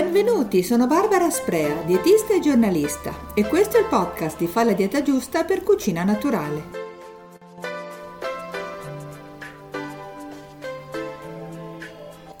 Benvenuti, 0.00 0.62
sono 0.62 0.86
Barbara 0.86 1.28
Sprea, 1.28 1.82
dietista 1.82 2.32
e 2.32 2.38
giornalista 2.38 3.12
e 3.34 3.44
questo 3.44 3.78
è 3.78 3.80
il 3.80 3.86
podcast 3.86 4.38
di 4.38 4.46
Fa 4.46 4.62
la 4.62 4.72
dieta 4.72 5.02
giusta 5.02 5.42
per 5.42 5.64
cucina 5.64 6.04
naturale. 6.04 6.62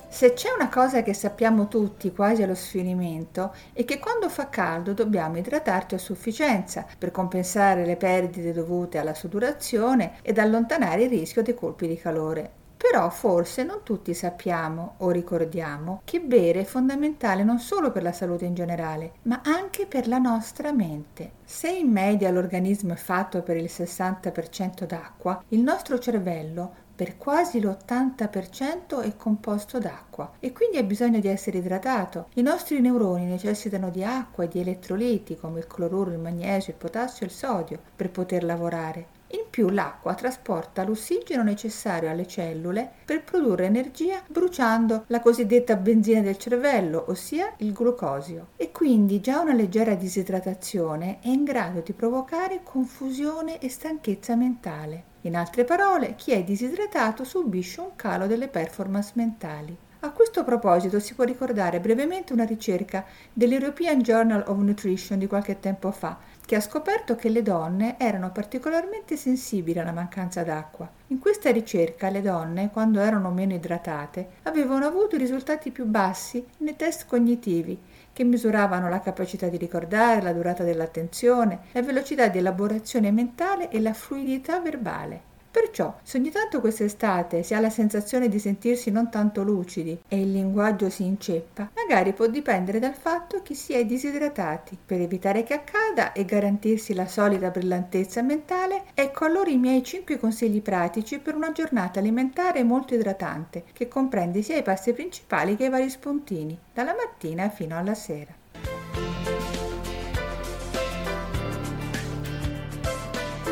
Se 0.08 0.34
c'è 0.34 0.52
una 0.56 0.68
cosa 0.68 1.02
che 1.02 1.14
sappiamo 1.14 1.66
tutti 1.66 2.12
quasi 2.12 2.44
allo 2.44 2.54
sfinimento 2.54 3.52
è 3.72 3.84
che 3.84 3.98
quando 3.98 4.28
fa 4.28 4.48
caldo 4.48 4.92
dobbiamo 4.92 5.38
idratarci 5.38 5.96
a 5.96 5.98
sufficienza 5.98 6.86
per 6.96 7.10
compensare 7.10 7.84
le 7.84 7.96
perdite 7.96 8.52
dovute 8.52 8.98
alla 8.98 9.14
sudorazione 9.14 10.18
ed 10.22 10.38
allontanare 10.38 11.02
il 11.02 11.10
rischio 11.10 11.42
dei 11.42 11.54
colpi 11.54 11.88
di 11.88 11.96
calore. 11.96 12.66
Però 12.90 13.10
forse 13.10 13.64
non 13.64 13.82
tutti 13.82 14.14
sappiamo 14.14 14.94
o 14.98 15.10
ricordiamo 15.10 16.00
che 16.04 16.20
bere 16.20 16.60
è 16.60 16.64
fondamentale 16.64 17.44
non 17.44 17.58
solo 17.58 17.92
per 17.92 18.02
la 18.02 18.12
salute 18.12 18.46
in 18.46 18.54
generale, 18.54 19.12
ma 19.24 19.42
anche 19.44 19.84
per 19.84 20.08
la 20.08 20.16
nostra 20.16 20.72
mente. 20.72 21.32
Se 21.44 21.68
in 21.68 21.90
media 21.90 22.30
l'organismo 22.30 22.94
è 22.94 22.96
fatto 22.96 23.42
per 23.42 23.58
il 23.58 23.68
60% 23.70 24.86
d'acqua, 24.86 25.44
il 25.48 25.60
nostro 25.60 25.98
cervello 25.98 26.86
per 26.94 27.18
quasi 27.18 27.60
l'80% 27.60 29.02
è 29.02 29.14
composto 29.16 29.78
d'acqua 29.78 30.32
e 30.40 30.52
quindi 30.52 30.78
ha 30.78 30.82
bisogno 30.82 31.20
di 31.20 31.28
essere 31.28 31.58
idratato. 31.58 32.28
I 32.36 32.42
nostri 32.42 32.80
neuroni 32.80 33.26
necessitano 33.26 33.90
di 33.90 34.02
acqua 34.02 34.44
e 34.44 34.48
di 34.48 34.60
elettroliti 34.60 35.36
come 35.36 35.58
il 35.58 35.66
cloruro, 35.66 36.10
il 36.10 36.18
magnesio, 36.18 36.72
il 36.72 36.78
potassio 36.78 37.26
e 37.26 37.28
il 37.28 37.34
sodio 37.34 37.78
per 37.94 38.10
poter 38.10 38.44
lavorare. 38.44 39.17
In 39.30 39.44
più 39.50 39.68
l'acqua 39.68 40.14
trasporta 40.14 40.84
l'ossigeno 40.84 41.42
necessario 41.42 42.10
alle 42.10 42.26
cellule 42.26 42.90
per 43.04 43.24
produrre 43.24 43.66
energia 43.66 44.22
bruciando 44.26 45.04
la 45.08 45.20
cosiddetta 45.20 45.76
benzina 45.76 46.20
del 46.22 46.38
cervello, 46.38 47.04
ossia 47.08 47.52
il 47.58 47.72
glucosio. 47.72 48.48
E 48.56 48.72
quindi 48.72 49.20
già 49.20 49.40
una 49.40 49.52
leggera 49.52 49.94
disidratazione 49.94 51.18
è 51.20 51.28
in 51.28 51.44
grado 51.44 51.80
di 51.80 51.92
provocare 51.92 52.60
confusione 52.62 53.58
e 53.58 53.68
stanchezza 53.68 54.34
mentale. 54.34 55.16
In 55.22 55.36
altre 55.36 55.64
parole, 55.64 56.14
chi 56.14 56.32
è 56.32 56.42
disidratato 56.42 57.24
subisce 57.24 57.80
un 57.80 57.96
calo 57.96 58.26
delle 58.26 58.48
performance 58.48 59.12
mentali. 59.14 59.76
A 60.00 60.12
questo 60.12 60.44
proposito 60.44 61.00
si 61.00 61.14
può 61.14 61.24
ricordare 61.24 61.80
brevemente 61.80 62.32
una 62.32 62.44
ricerca 62.44 63.04
dell'European 63.32 64.00
Journal 64.00 64.44
of 64.46 64.56
Nutrition 64.58 65.18
di 65.18 65.26
qualche 65.26 65.58
tempo 65.58 65.90
fa, 65.90 66.16
che 66.46 66.54
ha 66.54 66.60
scoperto 66.60 67.16
che 67.16 67.28
le 67.28 67.42
donne 67.42 67.96
erano 67.98 68.30
particolarmente 68.30 69.16
sensibili 69.16 69.80
alla 69.80 69.90
mancanza 69.90 70.44
d'acqua. 70.44 70.88
In 71.08 71.18
questa 71.18 71.50
ricerca 71.50 72.10
le 72.10 72.22
donne, 72.22 72.70
quando 72.70 73.00
erano 73.00 73.30
meno 73.30 73.54
idratate, 73.54 74.28
avevano 74.44 74.86
avuto 74.86 75.16
i 75.16 75.18
risultati 75.18 75.72
più 75.72 75.84
bassi 75.84 76.46
nei 76.58 76.76
test 76.76 77.04
cognitivi, 77.06 77.76
che 78.12 78.22
misuravano 78.22 78.88
la 78.88 79.00
capacità 79.00 79.48
di 79.48 79.56
ricordare, 79.56 80.22
la 80.22 80.32
durata 80.32 80.62
dell'attenzione, 80.62 81.62
la 81.72 81.82
velocità 81.82 82.28
di 82.28 82.38
elaborazione 82.38 83.10
mentale 83.10 83.68
e 83.68 83.80
la 83.80 83.94
fluidità 83.94 84.60
verbale. 84.60 85.27
Perciò, 85.50 85.98
se 86.02 86.18
ogni 86.18 86.30
tanto 86.30 86.60
quest'estate 86.60 87.42
si 87.42 87.54
ha 87.54 87.60
la 87.60 87.70
sensazione 87.70 88.28
di 88.28 88.38
sentirsi 88.38 88.90
non 88.90 89.10
tanto 89.10 89.42
lucidi 89.42 89.98
e 90.06 90.20
il 90.20 90.30
linguaggio 90.30 90.90
si 90.90 91.04
inceppa, 91.04 91.70
magari 91.74 92.12
può 92.12 92.26
dipendere 92.26 92.78
dal 92.78 92.94
fatto 92.94 93.40
che 93.42 93.54
si 93.54 93.72
è 93.72 93.84
disidratati. 93.84 94.76
Per 94.84 95.00
evitare 95.00 95.42
che 95.44 95.54
accada 95.54 96.12
e 96.12 96.24
garantirsi 96.24 96.92
la 96.92 97.06
solita 97.06 97.50
brillantezza 97.50 98.22
mentale, 98.22 98.84
ecco 98.94 99.24
allora 99.24 99.50
i 99.50 99.56
miei 99.56 99.82
5 99.82 100.18
consigli 100.18 100.60
pratici 100.60 101.18
per 101.18 101.34
una 101.34 101.52
giornata 101.52 101.98
alimentare 101.98 102.62
molto 102.62 102.94
idratante, 102.94 103.64
che 103.72 103.88
comprende 103.88 104.42
sia 104.42 104.58
i 104.58 104.62
pasti 104.62 104.92
principali 104.92 105.56
che 105.56 105.64
i 105.64 105.70
vari 105.70 105.88
spuntini, 105.88 106.58
dalla 106.74 106.94
mattina 106.94 107.48
fino 107.48 107.76
alla 107.76 107.94
sera. 107.94 108.37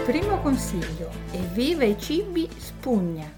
Primo 0.06 0.40
consiglio, 0.40 1.10
evviva 1.32 1.82
i 1.82 1.98
cibi 1.98 2.48
spugna. 2.58 3.28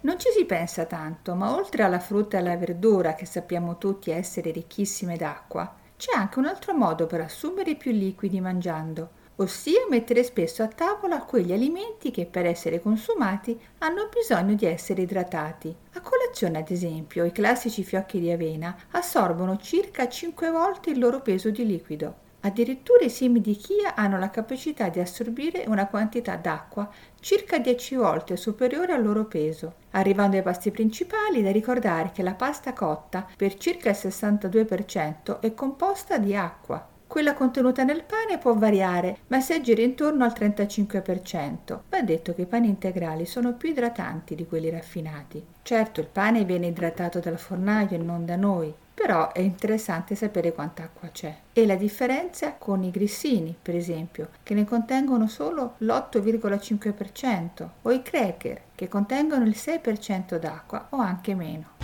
Non 0.00 0.18
ci 0.18 0.30
si 0.34 0.46
pensa 0.46 0.86
tanto, 0.86 1.34
ma 1.34 1.54
oltre 1.54 1.82
alla 1.82 1.98
frutta 1.98 2.38
e 2.38 2.40
alla 2.40 2.56
verdura, 2.56 3.12
che 3.12 3.26
sappiamo 3.26 3.76
tutti 3.76 4.10
essere 4.10 4.50
ricchissime 4.50 5.18
d'acqua, 5.18 5.74
c'è 5.94 6.16
anche 6.16 6.38
un 6.38 6.46
altro 6.46 6.72
modo 6.72 7.04
per 7.04 7.20
assumere 7.20 7.74
più 7.74 7.92
liquidi 7.92 8.40
mangiando, 8.40 9.10
ossia 9.36 9.84
mettere 9.90 10.24
spesso 10.24 10.62
a 10.62 10.68
tavola 10.68 11.20
quegli 11.20 11.52
alimenti 11.52 12.10
che 12.10 12.24
per 12.24 12.46
essere 12.46 12.80
consumati 12.80 13.60
hanno 13.80 14.08
bisogno 14.10 14.54
di 14.54 14.64
essere 14.64 15.02
idratati. 15.02 15.76
A 15.92 16.00
colazione, 16.00 16.56
ad 16.56 16.70
esempio, 16.70 17.26
i 17.26 17.32
classici 17.32 17.84
fiocchi 17.84 18.20
di 18.20 18.30
avena 18.30 18.74
assorbono 18.92 19.58
circa 19.58 20.08
5 20.08 20.50
volte 20.50 20.88
il 20.88 20.98
loro 20.98 21.20
peso 21.20 21.50
di 21.50 21.66
liquido. 21.66 22.24
Addirittura 22.46 23.04
i 23.04 23.10
semi 23.10 23.40
di 23.40 23.56
chia 23.56 23.96
hanno 23.96 24.20
la 24.20 24.30
capacità 24.30 24.88
di 24.88 25.00
assorbire 25.00 25.64
una 25.66 25.88
quantità 25.88 26.36
d'acqua 26.36 26.88
circa 27.18 27.58
10 27.58 27.96
volte 27.96 28.36
superiore 28.36 28.92
al 28.92 29.02
loro 29.02 29.24
peso. 29.24 29.74
Arrivando 29.90 30.36
ai 30.36 30.44
pasti 30.44 30.70
principali, 30.70 31.42
da 31.42 31.50
ricordare 31.50 32.12
che 32.14 32.22
la 32.22 32.34
pasta 32.34 32.72
cotta 32.72 33.26
per 33.36 33.56
circa 33.56 33.90
il 33.90 33.96
62% 33.98 35.40
è 35.40 35.54
composta 35.54 36.18
di 36.18 36.36
acqua. 36.36 36.86
Quella 37.04 37.34
contenuta 37.34 37.82
nel 37.82 38.04
pane 38.04 38.38
può 38.38 38.54
variare, 38.54 39.18
ma 39.26 39.40
si 39.40 39.52
aggira 39.52 39.82
intorno 39.82 40.22
al 40.22 40.32
35%. 40.32 41.80
Va 41.90 42.00
detto 42.02 42.32
che 42.32 42.42
i 42.42 42.46
pani 42.46 42.68
integrali 42.68 43.26
sono 43.26 43.54
più 43.54 43.70
idratanti 43.70 44.36
di 44.36 44.46
quelli 44.46 44.70
raffinati. 44.70 45.44
Certo, 45.62 45.98
il 45.98 46.06
pane 46.06 46.44
viene 46.44 46.66
idratato 46.66 47.18
dal 47.18 47.40
fornaio 47.40 47.96
e 47.96 47.98
non 47.98 48.24
da 48.24 48.36
noi, 48.36 48.72
però 48.96 49.30
è 49.30 49.40
interessante 49.40 50.14
sapere 50.14 50.54
quanta 50.54 50.84
acqua 50.84 51.08
c'è. 51.08 51.36
E 51.52 51.66
la 51.66 51.74
differenza 51.74 52.54
con 52.54 52.82
i 52.82 52.90
grissini, 52.90 53.54
per 53.60 53.76
esempio, 53.76 54.30
che 54.42 54.54
ne 54.54 54.64
contengono 54.64 55.26
solo 55.26 55.74
l'8,5%, 55.78 57.68
o 57.82 57.90
i 57.90 58.00
cracker, 58.00 58.62
che 58.74 58.88
contengono 58.88 59.44
il 59.44 59.54
6% 59.54 60.38
d'acqua 60.38 60.86
o 60.90 60.96
anche 60.96 61.34
meno. 61.34 61.74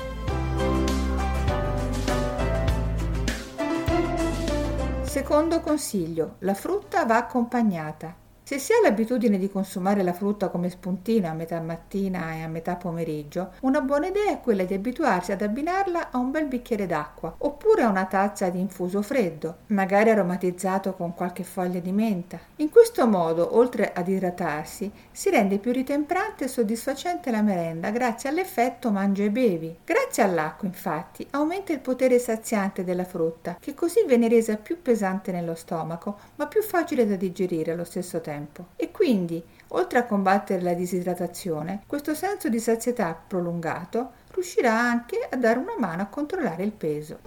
Secondo 5.03 5.61
consiglio, 5.61 6.37
la 6.39 6.55
frutta 6.55 7.05
va 7.05 7.19
accompagnata. 7.19 8.22
Se 8.44 8.58
si 8.58 8.72
ha 8.72 8.80
l'abitudine 8.82 9.38
di 9.38 9.48
consumare 9.48 10.03
la 10.03 10.12
frutta 10.12 10.48
come 10.48 10.69
spuntino 10.69 11.28
a 11.28 11.32
metà 11.32 11.60
mattina 11.60 12.32
e 12.34 12.42
a 12.42 12.48
metà 12.48 12.75
pomeriggio, 12.75 13.53
una 13.60 13.80
buona 13.80 14.08
idea 14.08 14.32
è 14.32 14.41
quella 14.41 14.64
di 14.64 14.75
abituarsi 14.75 15.30
ad 15.30 15.42
abbinarla 15.42 16.10
a 16.10 16.19
un 16.19 16.32
bel 16.32 16.47
bicchiere 16.47 16.86
d'acqua 16.86 17.32
oppure 17.38 17.82
a 17.82 17.88
una 17.88 18.04
tazza 18.06 18.48
di 18.48 18.58
infuso 18.58 19.00
freddo, 19.00 19.58
magari 19.69 20.10
aromatizzato 20.10 20.94
con 20.94 21.14
qualche 21.14 21.44
foglia 21.44 21.78
di 21.78 21.92
menta. 21.92 22.41
In 22.56 22.69
questo 22.69 23.06
modo, 23.06 23.56
oltre 23.56 23.92
ad 23.92 24.08
idratarsi, 24.08 24.91
si 25.12 25.30
rende 25.30 25.59
più 25.59 25.70
ritemprante 25.70 26.44
e 26.44 26.48
soddisfacente 26.48 27.30
la 27.30 27.42
merenda 27.42 27.91
grazie 27.91 28.28
all'effetto 28.28 28.91
mangia 28.91 29.22
e 29.22 29.30
bevi. 29.30 29.78
Grazie 29.84 30.24
all'acqua, 30.24 30.66
infatti, 30.66 31.24
aumenta 31.30 31.72
il 31.72 31.78
potere 31.78 32.19
saziante 32.19 32.82
della 32.82 33.04
frutta, 33.04 33.56
che 33.60 33.72
così 33.72 34.04
viene 34.04 34.28
resa 34.28 34.56
più 34.56 34.82
pesante 34.82 35.30
nello 35.30 35.54
stomaco, 35.54 36.19
ma 36.34 36.48
più 36.48 36.60
facile 36.60 37.06
da 37.06 37.14
digerire 37.14 37.70
allo 37.70 37.84
stesso 37.84 38.20
tempo 38.20 38.30
tempo 38.32 38.69
e 38.76 38.91
quindi, 38.91 39.43
oltre 39.69 39.98
a 39.98 40.06
combattere 40.06 40.62
la 40.62 40.72
disidratazione, 40.72 41.82
questo 41.87 42.15
senso 42.15 42.48
di 42.48 42.59
sazietà 42.59 43.15
prolungato 43.15 44.12
riuscirà 44.32 44.72
anche 44.72 45.28
a 45.31 45.37
dare 45.37 45.59
una 45.59 45.75
mano 45.78 46.03
a 46.03 46.06
controllare 46.06 46.62
il 46.65 46.72
peso. 46.72 47.19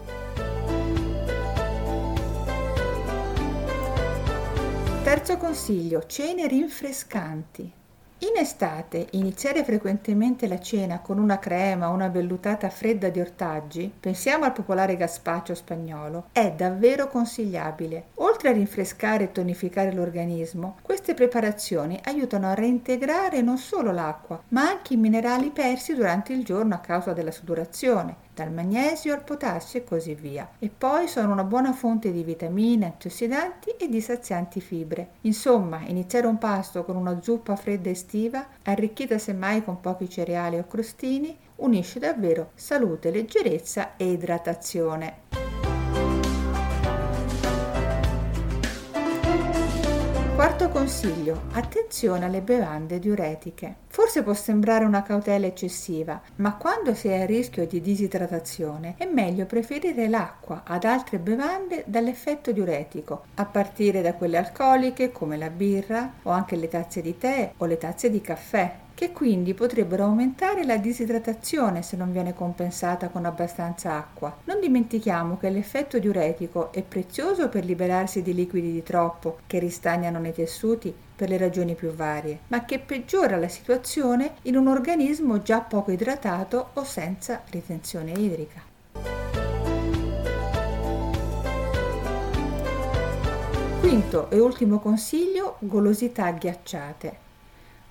Terzo 5.03 5.38
consiglio, 5.38 6.05
cene 6.07 6.47
rinfrescanti. 6.47 7.71
In 8.28 8.41
estate 8.41 9.06
iniziare 9.12 9.63
frequentemente 9.63 10.47
la 10.47 10.59
cena 10.59 11.00
con 11.00 11.19
una 11.19 11.38
crema 11.38 11.90
o 11.90 11.94
una 11.94 12.08
vellutata 12.08 12.69
fredda 12.69 13.09
di 13.09 13.19
ortaggi, 13.19 13.94
pensiamo 14.00 14.45
al 14.45 14.51
popolare 14.51 14.98
gazpacho 14.98 15.54
spagnolo, 15.54 16.30
è 16.31 16.51
davvero 16.51 17.07
consigliabile. 17.07 18.06
Oltre 18.16 18.50
a 18.50 18.54
rinfrescare 18.54 19.25
e 19.25 19.31
tonificare 19.31 19.94
l'organismo, 19.94 20.77
queste 20.81 21.13
preparazioni 21.13 22.00
aiutano 22.04 22.48
a 22.48 22.56
reintegrare 22.56 23.42
non 23.42 23.60
solo 23.60 23.92
l'acqua, 23.92 24.42
ma 24.50 24.69
anche 24.69 24.95
i 24.95 24.98
minerali 24.98 25.51
persi 25.51 25.94
durante 25.94 26.33
il 26.33 26.44
giorno 26.44 26.74
a 26.74 26.80
causa 26.80 27.13
della 27.13 27.31
sudorazione, 27.31 28.24
dal 28.33 28.51
magnesio 28.51 29.13
al 29.13 29.24
potassio 29.24 29.80
e 29.80 29.83
così 29.83 30.13
via. 30.16 30.50
E 30.60 30.69
poi 30.75 31.07
sono 31.07 31.31
una 31.31 31.44
buona 31.44 31.74
fonte 31.74 32.12
di 32.12 32.24
vitamine, 32.24 32.88
antiossidanti 32.88 33.69
e 33.78 33.88
di 33.88 34.01
sazianti 34.01 34.60
fibre. 34.60 35.12
Insomma, 35.21 35.81
iniziare 35.86 36.28
un 36.28 36.38
pasto 36.38 36.83
con 36.83 36.98
una 36.98 37.21
zuppa 37.21 37.56
fredda 37.56 37.89
estiva, 37.89 38.13
arricchita 38.63 39.17
semmai 39.17 39.63
con 39.63 39.81
pochi 39.81 40.09
cereali 40.09 40.57
o 40.57 40.65
crostini, 40.65 41.38
unisce 41.57 42.00
davvero 42.00 42.51
salute, 42.56 43.12
leggerezza 43.12 43.97
e 43.97 44.12
idratazione. 44.12 45.23
Quarto 50.56 50.72
consiglio, 50.72 51.42
attenzione 51.52 52.24
alle 52.24 52.40
bevande 52.40 52.98
diuretiche. 52.98 53.75
Forse 53.88 54.24
può 54.24 54.34
sembrare 54.34 54.86
una 54.86 55.04
cautela 55.04 55.48
eccessiva, 55.48 56.22
ma 56.38 56.56
quando 56.56 56.94
si 56.94 57.10
è 57.10 57.24
a 57.24 57.25
rischio 57.25 57.68
di 57.68 57.81
disidratazione 57.81 58.96
è 58.98 59.06
meglio 59.06 59.46
preferire 59.48 60.07
l'acqua 60.07 60.63
ad 60.66 60.86
altre 60.86 61.19
bevande 61.19 61.84
dall'effetto 61.86 62.54
diuretico, 62.54 63.25
a 63.36 63.44
partire 63.44 64.02
da 64.02 64.13
quelle 64.13 64.38
alcoliche 64.38 65.12
come 65.12 65.36
la 65.36 65.50
birra 65.50 66.13
o 66.24 66.30
anche 66.30 66.56
le 66.56 66.69
tazze 66.69 67.02
di 67.02 67.18
tè 67.18 67.52
o 67.57 67.66
le 67.66 67.78
tazze 67.78 68.10
di 68.10 68.22
caffè 68.22 68.84
che 68.95 69.12
quindi 69.12 69.53
potrebbero 69.53 70.06
aumentare 70.06 70.63
la 70.65 70.77
disidratazione 70.77 71.81
se 71.83 71.97
non 71.97 72.13
viene 72.13 72.33
compensata 72.33 73.09
con 73.09 73.25
abbastanza 73.25 73.94
acqua. 73.94 74.36
Non 74.45 74.62
dimentichiamo 74.62 75.38
che 75.38 75.50
l'effetto 75.50 76.00
diuretico 76.00 76.71
è 76.71 76.81
prezioso 76.81 77.50
per 77.50 77.65
liberarsi 77.65 78.21
di 78.21 78.33
liquidi 78.33 78.71
di 78.71 78.81
troppo 78.81 79.39
che 79.45 79.59
ristagnano 79.59 80.18
nei 80.18 80.33
tessuti 80.33 80.95
per 81.15 81.27
le 81.30 81.38
ragioni 81.38 81.75
più 81.75 81.92
varie, 81.92 82.39
ma 82.47 82.63
che 82.63 82.80
peggiora 82.80 83.38
la 83.38 83.50
situazione 83.50 84.36
in 84.44 84.56
un 84.56 84.68
organismo 84.68 85.42
già 85.42 85.59
poco 85.59 85.92
idratato 85.92 86.69
o 86.74 86.83
senza 86.86 87.42
ritenzione 87.50 88.12
idrica. 88.12 88.62
Quinto 93.81 94.30
e 94.31 94.39
ultimo 94.39 94.80
consiglio, 94.80 95.57
golosità 95.59 96.31
ghiacciate. 96.31 97.25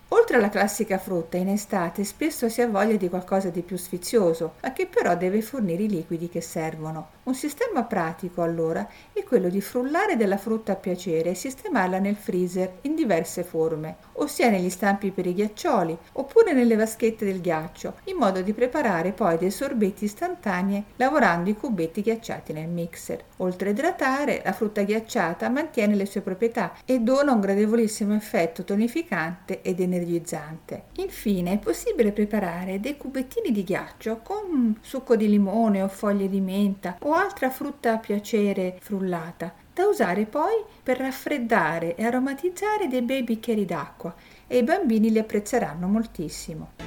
Oltre 0.08 0.36
alla 0.36 0.48
classica 0.48 0.98
frutta, 0.98 1.38
in 1.38 1.48
estate 1.48 2.04
spesso 2.04 2.48
si 2.48 2.60
ha 2.60 2.68
voglia 2.68 2.96
di 2.96 3.08
qualcosa 3.08 3.48
di 3.48 3.62
più 3.62 3.76
sfizioso, 3.76 4.54
ma 4.62 4.72
che 4.72 4.86
però 4.86 5.16
deve 5.16 5.42
fornire 5.42 5.82
i 5.82 5.88
liquidi 5.88 6.28
che 6.28 6.40
servono. 6.40 7.08
Un 7.24 7.34
sistema 7.34 7.84
pratico, 7.84 8.42
allora, 8.42 8.86
è 9.12 9.22
quello 9.24 9.48
di 9.48 9.60
frullare 9.60 10.16
della 10.16 10.36
frutta 10.36 10.72
a 10.72 10.76
piacere 10.76 11.30
e 11.30 11.34
sistemarla 11.34 11.98
nel 11.98 12.16
freezer 12.16 12.74
in 12.82 12.94
diverse 12.94 13.42
forme, 13.44 13.96
ossia 14.12 14.50
negli 14.50 14.70
stampi 14.70 15.10
per 15.10 15.26
i 15.26 15.34
ghiaccioli, 15.34 15.96
oppure 16.12 16.52
nelle 16.52 16.76
vaschette 16.76 17.24
del 17.24 17.40
ghiaccio, 17.40 17.94
in 18.04 18.16
modo 18.16 18.42
di 18.42 18.52
preparare 18.52 19.12
poi 19.12 19.38
dei 19.38 19.50
sorbetti 19.50 20.04
istantanei 20.04 20.84
lavorando 20.96 21.48
i 21.50 21.56
cubetti 21.56 22.02
ghiacciati 22.02 22.52
nel 22.52 22.68
mixer. 22.68 23.24
Oltre 23.38 23.70
a 23.70 23.72
idratare, 23.72 24.42
la 24.44 24.52
frutta 24.52 24.82
ghiacciata 24.82 25.48
mantiene 25.48 25.94
le 25.94 26.06
sue 26.06 26.20
proprietà 26.20 26.74
e 26.84 27.00
dona 27.00 27.32
un 27.32 27.40
gradevolissimo 27.40 28.14
effetto 28.14 28.64
tonificante 28.64 29.62
ed 29.62 29.80
energizzante 29.80 29.93
energizzante. 29.94 30.84
Infine 30.96 31.52
è 31.52 31.58
possibile 31.58 32.12
preparare 32.12 32.80
dei 32.80 32.96
cubettini 32.96 33.50
di 33.50 33.64
ghiaccio 33.64 34.20
con 34.22 34.78
succo 34.80 35.16
di 35.16 35.28
limone 35.28 35.82
o 35.82 35.88
foglie 35.88 36.28
di 36.28 36.40
menta 36.40 36.96
o 37.00 37.12
altra 37.12 37.50
frutta 37.50 37.92
a 37.92 37.98
piacere 37.98 38.76
frullata, 38.80 39.54
da 39.72 39.86
usare 39.86 40.24
poi 40.24 40.62
per 40.82 40.98
raffreddare 40.98 41.94
e 41.94 42.04
aromatizzare 42.04 42.88
dei 42.88 43.02
bei 43.02 43.22
bicchieri 43.22 43.64
d'acqua 43.64 44.14
e 44.46 44.58
i 44.58 44.62
bambini 44.62 45.10
li 45.10 45.18
apprezzeranno 45.18 45.86
moltissimo. 45.86 46.83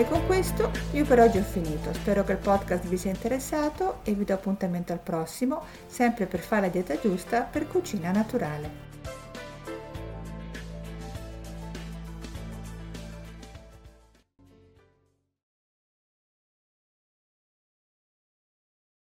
E 0.00 0.06
con 0.06 0.24
questo 0.24 0.70
io 0.92 1.04
per 1.04 1.20
oggi 1.20 1.36
ho 1.36 1.42
finito. 1.42 1.92
Spero 1.92 2.24
che 2.24 2.32
il 2.32 2.38
podcast 2.38 2.86
vi 2.86 2.96
sia 2.96 3.10
interessato 3.10 3.98
e 4.02 4.14
vi 4.14 4.24
do 4.24 4.32
appuntamento 4.32 4.94
al 4.94 4.98
prossimo, 4.98 5.62
sempre 5.88 6.24
per 6.24 6.40
fare 6.40 6.62
la 6.62 6.68
dieta 6.68 6.98
giusta 6.98 7.42
per 7.42 7.68
cucina 7.68 8.10
naturale. 8.10 8.89